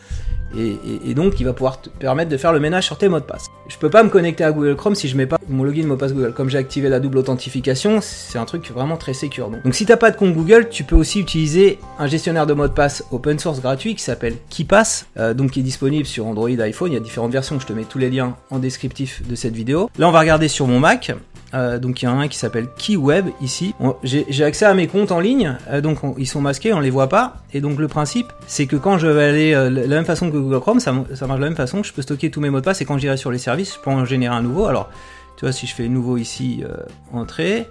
Et, 0.57 1.15
donc, 1.15 1.41
il 1.41 1.45
va 1.45 1.53
pouvoir 1.53 1.81
te 1.81 1.89
permettre 1.89 2.31
de 2.31 2.37
faire 2.37 2.53
le 2.53 2.61
ménage 2.61 2.85
sur 2.85 2.99
tes 2.99 3.09
mots 3.09 3.21
de 3.21 3.25
passe. 3.25 3.47
Je 3.69 3.77
peux 3.77 3.91
pas 3.91 4.03
me 4.03 4.09
connecter 4.09 4.45
à 4.45 4.53
Google 4.53 4.77
Chrome 4.77 4.95
si 4.95 5.09
je 5.09 5.17
mets 5.17 5.27
pas 5.27 5.39
mon 5.49 5.65
login 5.65 5.87
mot 5.87 5.95
de 5.95 6.01
passe 6.01 6.13
Google. 6.13 6.33
Comme 6.33 6.49
j'ai 6.49 6.59
activé 6.59 6.89
la 6.89 7.01
double 7.01 7.19
authentification, 7.19 7.99
c'est 8.01 8.39
un 8.39 8.45
truc 8.45 8.71
vraiment 8.71 8.97
très 8.97 9.13
sécure. 9.13 9.51
Donc, 9.51 9.65
donc 9.65 9.75
si 9.75 9.87
t'as 9.87 9.97
pas 9.97 10.11
de 10.11 10.17
compte 10.17 10.35
Google, 10.35 10.69
tu 10.71 10.85
peux 10.85 10.97
aussi 10.97 11.21
utiliser 11.21 11.79
un 11.99 12.07
gestionnaire 12.07 12.47
de 12.47 12.55
mots 12.55 12.69
de 12.69 12.73
passe 12.73 13.05
open 13.11 13.39
source 13.39 13.61
gratuit 13.61 13.95
qui 13.95 14.03
s'appelle 14.03 14.37
KeePass, 14.51 15.07
euh, 15.19 15.35
donc 15.35 15.53
qui 15.53 15.61
est 15.61 15.65
disponible 15.65 16.07
sur 16.07 16.27
Android, 16.27 16.49
iPhone. 16.49 16.93
Il 16.93 16.95
y 16.95 16.99
a 16.99 17.01
différentes 17.01 17.33
versions. 17.33 17.59
Je 17.61 17.67
te 17.67 17.73
mets 17.73 17.85
tous 17.85 17.99
les 17.99 18.11
liens 18.11 18.37
en 18.51 18.59
descriptif 18.59 19.27
de 19.27 19.35
cette 19.35 19.55
vidéo. 19.55 19.91
Là, 19.99 20.09
on 20.09 20.13
va 20.13 20.21
regarder 20.21 20.49
sur 20.49 20.67
mon 20.67 20.79
Mac. 20.79 21.13
Euh, 21.55 21.79
donc 21.79 22.03
il 22.03 22.07
y 22.07 22.09
en 22.09 22.19
a 22.19 22.23
un 22.23 22.29
qui 22.29 22.39
s'appelle 22.39 22.67
KeyWeb 22.77 23.27
ici. 23.41 23.75
J'ai 24.03 24.45
accès 24.45 24.65
à 24.65 24.75
mes 24.75 24.87
comptes 24.87 25.13
en 25.13 25.21
ligne, 25.21 25.57
euh, 25.71 25.81
donc 25.81 25.99
ils 26.19 26.27
sont 26.27 26.41
masqués, 26.41 26.73
on 26.73 26.81
les 26.81 26.91
voit 26.91 27.09
pas. 27.09 27.37
Et 27.53 27.61
donc 27.61 27.79
le 27.79 27.89
principe, 27.89 28.33
c'est 28.47 28.67
que 28.67 28.77
quand 28.77 28.99
je 28.99 29.07
vais 29.07 29.25
aller 29.25 29.55
euh, 29.55 29.71
la 29.71 29.87
même 29.87 30.05
façon 30.05 30.29
Google 30.41 30.61
Chrome, 30.61 30.81
ça, 30.81 30.93
marche 30.93 31.09
de 31.19 31.27
la 31.27 31.37
même 31.37 31.57
façon. 31.57 31.83
Je 31.83 31.93
peux 31.93 32.03
stocker 32.03 32.31
tous 32.31 32.41
mes 32.41 32.51
mots 32.51 32.61
de 32.61 32.65
passe 32.65 32.81
et 32.81 32.85
quand 32.85 32.99
j'irai 32.99 33.17
sur 33.17 33.31
les 33.31 33.39
services, 33.39 33.75
je 33.75 33.81
peux 33.81 33.91
en 33.91 34.05
générer 34.05 34.35
un 34.35 34.43
nouveau. 34.43 34.67
Alors, 34.67 34.91
tu 35.37 35.45
vois, 35.45 35.53
si 35.53 35.67
je 35.67 35.75
fais 35.75 35.89
nouveau 35.89 36.17
ici, 36.17 36.65
entrée, 37.13 37.69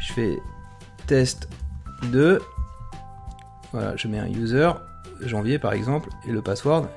je 0.00 0.12
fais 0.12 0.38
test 1.06 1.48
2. 2.10 2.40
Voilà, 3.72 3.96
je 3.96 4.08
mets 4.08 4.18
un 4.18 4.28
user 4.28 4.70
janvier 5.22 5.58
par 5.58 5.72
exemple 5.72 6.08
et 6.28 6.32
le 6.32 6.42
password 6.42 6.88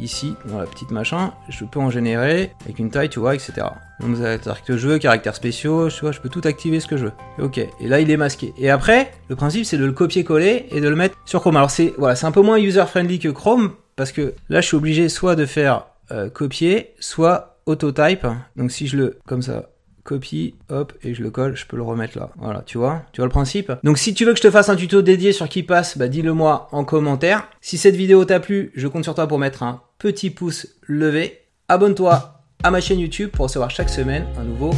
ici, 0.00 0.34
dans 0.44 0.58
la 0.58 0.66
petite 0.66 0.90
machin, 0.90 1.32
je 1.48 1.64
peux 1.64 1.80
en 1.80 1.90
générer 1.90 2.52
avec 2.64 2.78
une 2.78 2.90
taille, 2.90 3.08
tu 3.08 3.18
vois, 3.18 3.34
etc. 3.34 3.66
Donc, 4.00 4.16
que 4.64 4.76
je 4.76 4.88
veux, 4.88 4.98
caractères 4.98 5.34
spéciaux, 5.34 5.88
je 5.88 6.20
peux 6.20 6.28
tout 6.28 6.42
activer 6.44 6.78
ce 6.78 6.86
que 6.86 6.96
je 6.96 7.06
veux. 7.06 7.12
Ok, 7.40 7.58
et 7.58 7.88
là 7.88 8.00
il 8.00 8.10
est 8.10 8.16
masqué. 8.16 8.54
Et 8.58 8.70
après, 8.70 9.12
le 9.28 9.36
principe 9.36 9.64
c'est 9.64 9.78
de 9.78 9.84
le 9.84 9.92
copier-coller 9.92 10.66
et 10.70 10.80
de 10.80 10.88
le 10.88 10.96
mettre 10.96 11.16
sur 11.24 11.40
Chrome. 11.40 11.56
Alors 11.56 11.70
c'est 11.70 11.94
voilà, 11.98 12.14
c'est 12.14 12.26
un 12.26 12.32
peu 12.32 12.42
moins 12.42 12.58
user-friendly 12.58 13.18
que 13.18 13.28
Chrome, 13.28 13.72
parce 13.98 14.12
que 14.12 14.32
là 14.48 14.62
je 14.62 14.66
suis 14.66 14.76
obligé 14.76 15.10
soit 15.10 15.36
de 15.36 15.44
faire 15.44 15.84
euh, 16.10 16.30
copier, 16.30 16.94
soit 17.00 17.58
auto-type. 17.66 18.26
Donc 18.56 18.70
si 18.70 18.86
je 18.86 18.96
le, 18.96 19.18
comme 19.26 19.42
ça, 19.42 19.68
copie, 20.04 20.54
hop, 20.70 20.94
et 21.02 21.14
je 21.14 21.22
le 21.22 21.30
colle, 21.30 21.54
je 21.54 21.66
peux 21.66 21.76
le 21.76 21.82
remettre 21.82 22.18
là. 22.18 22.30
Voilà, 22.38 22.62
tu 22.64 22.78
vois? 22.78 23.02
Tu 23.12 23.20
vois 23.20 23.26
le 23.26 23.30
principe? 23.30 23.70
Donc 23.84 23.98
si 23.98 24.14
tu 24.14 24.24
veux 24.24 24.32
que 24.32 24.38
je 24.38 24.42
te 24.42 24.50
fasse 24.50 24.70
un 24.70 24.76
tuto 24.76 25.02
dédié 25.02 25.32
sur 25.32 25.50
qui 25.50 25.62
passe, 25.62 25.98
bah 25.98 26.08
dis-le 26.08 26.32
moi 26.32 26.68
en 26.72 26.84
commentaire. 26.84 27.48
Si 27.60 27.76
cette 27.76 27.96
vidéo 27.96 28.24
t'a 28.24 28.40
plu, 28.40 28.72
je 28.74 28.88
compte 28.88 29.04
sur 29.04 29.14
toi 29.14 29.26
pour 29.26 29.38
mettre 29.38 29.62
un 29.62 29.82
petit 29.98 30.30
pouce 30.30 30.68
levé. 30.86 31.40
Abonne-toi 31.68 32.40
à 32.62 32.70
ma 32.70 32.80
chaîne 32.80 33.00
YouTube 33.00 33.30
pour 33.30 33.44
recevoir 33.44 33.70
chaque 33.70 33.90
semaine 33.90 34.24
un 34.38 34.44
nouveau 34.44 34.70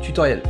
tutoriel. 0.00 0.40